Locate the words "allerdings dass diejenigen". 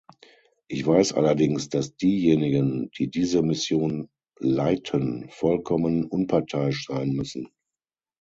1.13-2.89